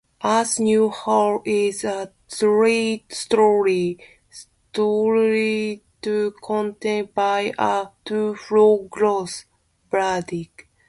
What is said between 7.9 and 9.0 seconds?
two-floor